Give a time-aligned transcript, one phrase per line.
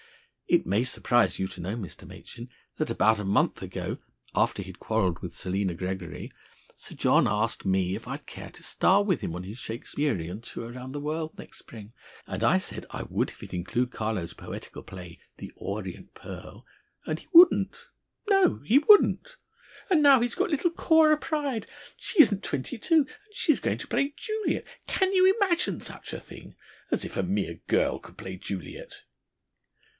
[0.47, 2.05] "It may surprise you to know, Mr.
[2.07, 3.99] Machin, that about a month ago,
[4.35, 6.31] after he'd quarrelled with Selina Gregory,
[6.75, 10.71] Sir John asked me if I'd care to star with him on his Shakespearean tour
[10.71, 11.93] round the world next spring,
[12.27, 16.65] and I said I would if he'd include Carlo's poetical play, 'The Orient Pearl,'
[17.05, 17.87] and he wouldn't!
[18.27, 19.37] No, he wouldn't!
[19.89, 21.67] And now he's got little Cora Pryde!
[21.95, 24.65] She isn't twenty two, and she's going to play Juliet!
[24.87, 26.55] Can you imagine such a thing?
[26.89, 29.03] As if a mere girl could play Juliet!"